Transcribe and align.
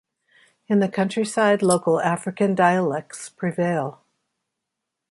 In 0.67 0.79
the 0.79 0.89
countryside, 0.89 1.61
local 1.61 2.01
African 2.01 2.55
dialects 2.55 3.29
prevail. 3.29 4.01